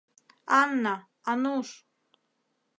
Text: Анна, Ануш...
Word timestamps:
Анна, 0.61 0.95
Ануш... 1.31 1.69